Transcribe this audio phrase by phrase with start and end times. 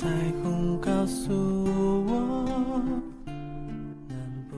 [0.00, 0.08] 彩
[0.42, 0.80] 虹？
[0.80, 1.30] 告诉
[2.06, 2.82] 我，
[3.26, 4.56] 能不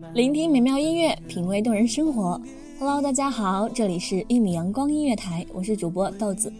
[0.00, 2.40] 能聆听美妙音乐，品味动人生活。
[2.78, 6.50] Hello，大家好，这里是一米阳光音乐台，我是主播豆子。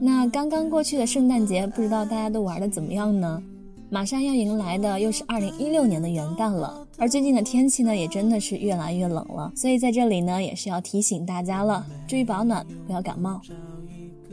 [0.00, 3.42] 那刚刚过去的圣诞节，不知道大家都玩的怎么样呢？
[3.90, 13.42] 马上要迎来的又是二零一六年的元旦了，而最近的天气呢，也真的是越来越冷了，所以在这里呢，也是要提醒大家了，注意保暖，不要感冒。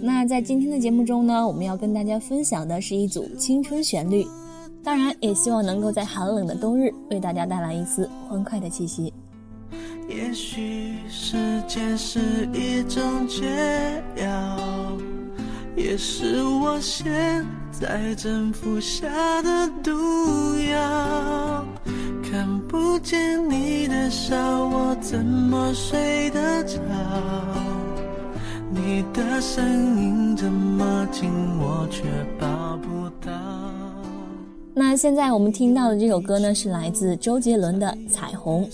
[0.02, 4.26] 那在今天的节目中呢，我们要跟大家分享的是一组青春旋律，
[4.84, 9.14] 当然也希望能够在寒冷的冬日为大家带来一丝欢快的气息。
[10.08, 12.20] 也许时间是
[12.54, 13.44] 一种解
[14.16, 14.98] 药，
[15.76, 19.08] 也是我现在正服下
[19.42, 19.92] 的毒
[20.72, 21.66] 药。
[22.24, 24.36] 看不见你的笑，
[24.68, 26.80] 我怎么睡得着？
[28.90, 29.64] 你的声
[30.02, 31.30] 音这么近，
[31.60, 32.06] 我却
[32.40, 33.32] 抱不到。
[34.74, 38.66] 那现在我们听到的这首歌呢，是来自周杰伦的《彩虹》，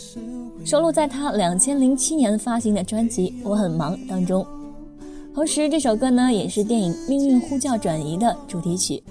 [0.63, 4.47] 收录在他两千零七年发行的专辑《我很忙》当中。
[5.33, 9.03] 同时，这首歌呢，也是电影《命运呼叫转移》的主题曲。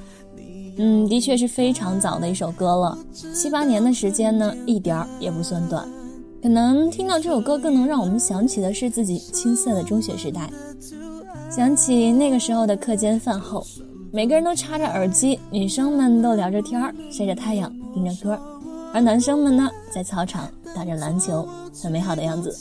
[0.78, 2.96] 嗯，的确是非常早的一首歌了，
[3.34, 5.86] 七八年的时间呢，一点儿也不算短。
[6.44, 10.50] 可能听到这首歌，更能让我们想起的是自己青涩的中学时代，
[11.50, 13.66] 想起那个时候的课间饭后，
[14.12, 18.38] 每个人都插着耳机，女生们都聊着天儿，晒着太阳，听着歌，
[18.92, 20.46] 而男生们呢，在操场
[20.76, 21.48] 打着篮球，
[21.82, 22.54] 很美好的样子。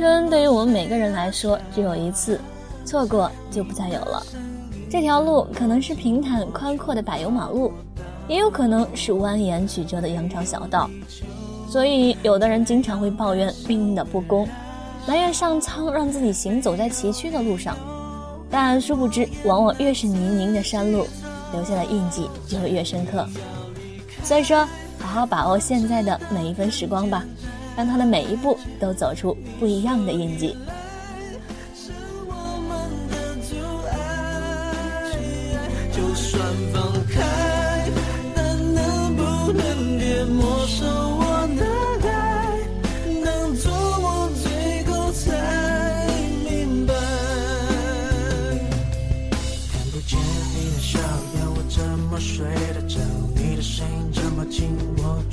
[0.00, 2.40] 春对于我们每个人来说只有一次，
[2.86, 4.22] 错过就不再有了。
[4.88, 7.70] 这条路可能是平坦宽阔的柏油马路，
[8.26, 10.88] 也有可能是蜿蜒曲折的羊肠小道。
[11.68, 14.48] 所以，有的人经常会抱怨命运的不公，
[15.06, 17.76] 埋怨上苍让自己行走在崎岖的路上。
[18.50, 21.06] 但殊不知，往往越是泥泞的山路，
[21.52, 23.28] 留下的印记就会越深刻。
[24.22, 24.66] 所以说，
[24.98, 27.22] 好好把握现在的每一分时光吧，
[27.80, 30.54] 让他的每一步都走出不一样的印记。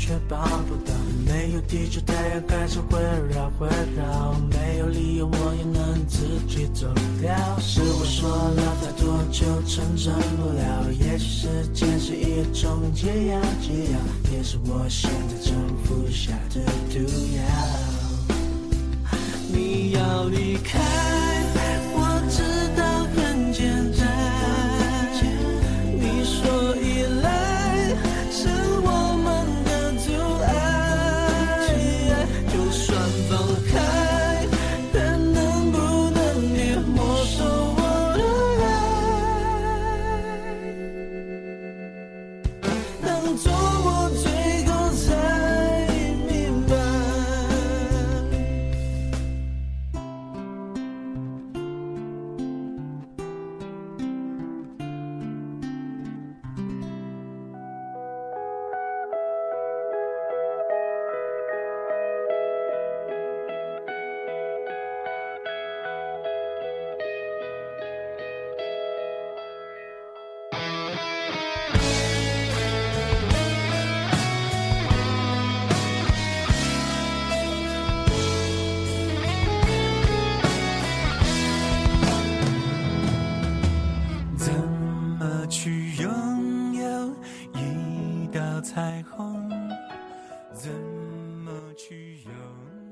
[0.08, 0.38] 却抱
[0.70, 0.94] 不到。
[1.26, 2.98] 没有地球，太阳还是会
[3.30, 3.68] 绕会
[3.98, 4.32] 绕。
[4.50, 6.88] 没有理由，我也能自己走
[7.20, 7.36] 掉。
[7.60, 10.90] 是我说了太多就成真不了。
[10.94, 14.00] 也许时间是一种解药，解药
[14.32, 17.00] 也是我现在正服下的毒
[17.36, 17.44] 药。
[19.50, 20.80] 你要离开，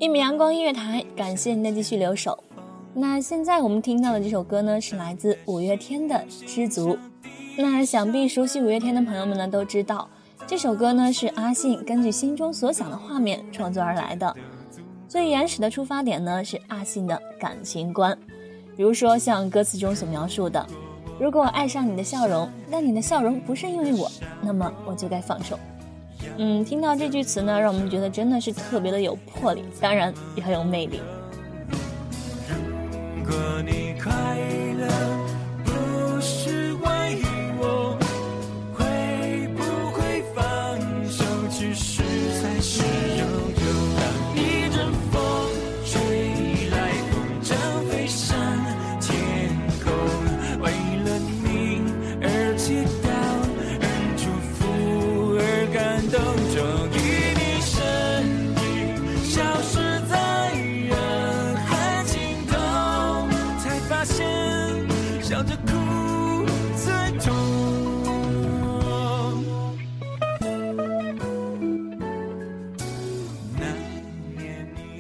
[0.06, 2.38] 一米阳光音乐台，感谢您的继续留守。
[2.94, 6.14] 那现在我们听到的这首歌呢，是来自五月天的
[6.46, 6.94] 《知足》。
[7.58, 10.08] 那想必熟悉五月天的朋友们呢，都知道
[10.46, 14.32] 这首歌呢是阿信根据心中所想的画面创作而来的。
[15.08, 18.16] 最原始的出发点呢是阿信的感情观，
[18.78, 20.64] 比如说像歌词中所描述的
[21.20, 24.08] ：“如果我爱上你的笑容，但你的笑容不是因为我，
[24.40, 25.58] 那么我就该放手。”
[26.38, 31.00] 嗯，听到这句词呢，让我们觉得真的是特别的有魄力，当然也很有魅力。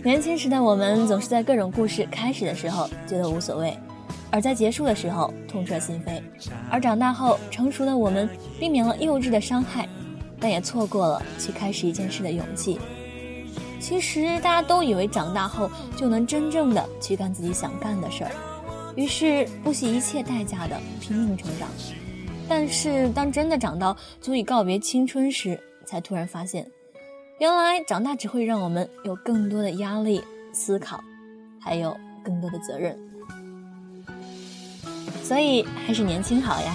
[0.06, 3.75] 年轻时的我们总是在各种故事开始的时候觉得无所谓，
[4.30, 6.22] 而在结束的时候痛彻心扉；
[6.69, 8.30] 而长大后成熟的我们
[8.60, 9.90] 避免了幼稚的伤害，
[10.40, 12.80] 但也错过了去开始一件事的勇气。
[13.80, 15.68] 其实大家都以为长大后
[15.98, 18.31] 就能真正的去干自己想干的事儿，
[18.96, 21.68] 于是不惜一切代价的拼命成长。
[22.48, 26.69] 但是当真的长到足以告别青春时，才突然发现，
[27.38, 30.24] 原来长大只会让我们有更多的压力、
[30.54, 31.04] 思考，
[31.60, 32.98] 还有更多的责任。
[35.22, 36.74] 所以还是年轻好呀，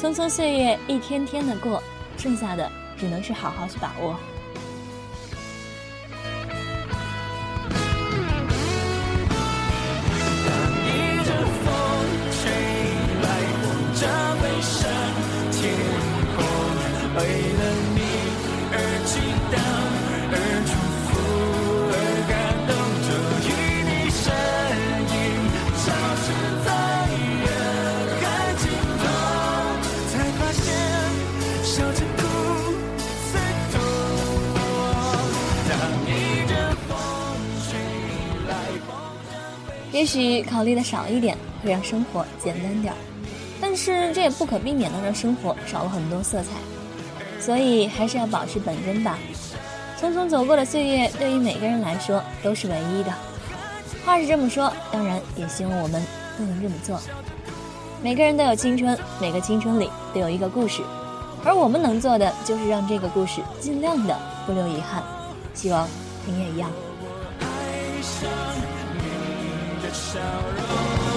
[0.00, 1.82] 匆匆岁月一天天的过，
[2.16, 4.16] 剩下的只能是好好去把握。
[10.86, 10.88] 一
[11.22, 11.70] 阵风
[12.32, 12.50] 吹
[13.20, 13.28] 来，
[13.60, 14.00] 风筝
[14.40, 14.90] 飞上
[15.52, 15.60] 天
[16.34, 16.40] 空，
[17.16, 17.20] 为
[17.52, 17.60] 了
[17.94, 18.00] 你
[39.92, 42.92] 也许考虑的少一点，会让生活简单点，
[43.60, 46.81] 但是这也不可避免的让生活少了很多色彩。
[47.44, 49.18] 所以还是要保持本真吧。
[50.00, 53.12] 匆匆走过的岁月，对于每个人来说都是唯一的。
[54.04, 56.00] 话是这么说，当然也希望我们
[56.38, 57.00] 都能这么做。
[58.00, 60.82] 每个人都有青春，每个青春里都有一个故事，
[61.44, 65.02] 而我们能做的就是让这个故事尽量的不留遗憾。
[65.54, 65.88] 希望
[66.24, 66.70] 你也一样。
[67.40, 67.46] 爱
[68.02, 68.30] 上
[68.94, 71.11] 你的笑容，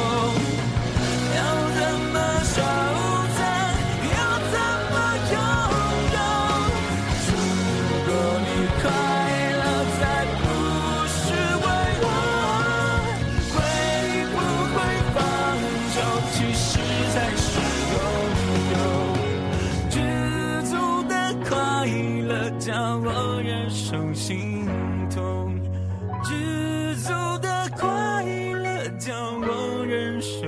[29.26, 30.46] 让我忍受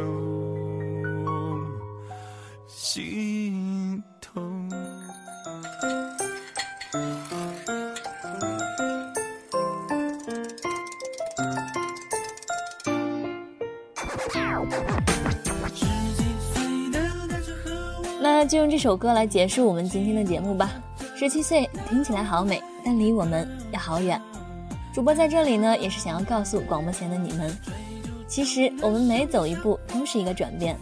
[2.67, 4.69] 心痛。
[18.21, 20.69] 那就用这首歌来结束我们今天的节目吧。
[21.15, 24.21] 十七岁听起来好美，但离我们也好远。
[24.93, 27.51] 主播在这里呢，也是想要告诉广播前的你们。
[28.27, 30.77] 其实我们每走一步都是一个转变。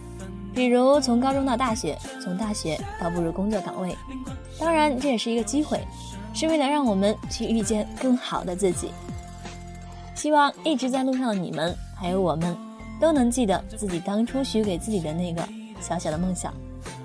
[0.54, 3.94] 比如从高中到大学，从大学到步入工作岗位，
[4.58, 5.78] 当然这也是一个机会，
[6.32, 8.90] 是为了让我们去遇见更好的自己。
[10.14, 12.56] 希望一直在路上的你们，还有我们，
[12.98, 15.46] 都能记得自己当初许给自己的那个
[15.78, 16.54] 小小的梦想，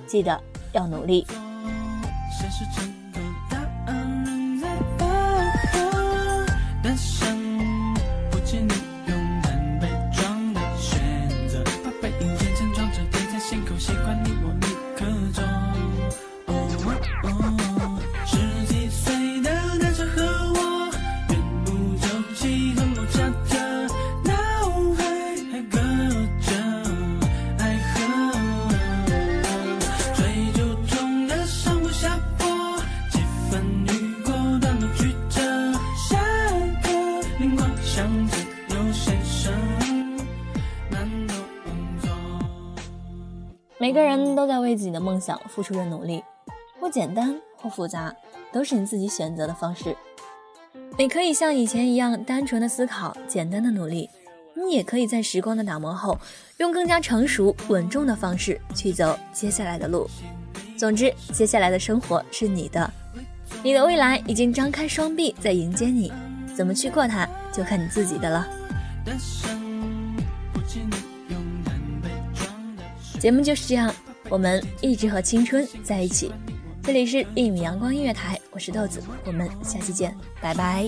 [0.08, 0.40] 记得
[0.72, 1.28] 要努力。
[2.40, 2.64] 现实
[38.02, 38.38] 灵光相知
[38.70, 39.54] 有先生，
[40.90, 41.36] 难动
[42.02, 42.10] 作。
[43.78, 46.24] 每个人都在为自己的梦想付出着努力，
[46.80, 48.12] 或简单或复杂，
[48.52, 49.96] 都是你自己选择的方式。
[50.98, 54.10] 你可以像以前一样单纯的思考，简单的努力；
[54.56, 56.18] 你也可以在时光的打磨后，
[56.58, 60.10] 用更加成熟稳重的方式去走接下来的路。
[60.76, 62.92] 总之，接下来的生活是你的，
[63.62, 66.12] 你的未来已经张开双臂在迎接你，
[66.62, 68.48] 怎么去过它，就看你自己的了。
[73.20, 73.92] 节目就是这样，
[74.30, 76.32] 我们一直和青春在一起。
[76.84, 80.88] 这里是一米阳光音乐台，我是豆子，我们下期见，拜拜。